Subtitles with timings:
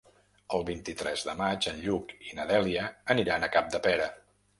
[0.59, 4.09] El vint-i-tres de maig en Lluc i na Dèlia aniran a Capdepera.